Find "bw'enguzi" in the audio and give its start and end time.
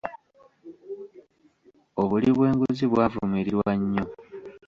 2.35-2.85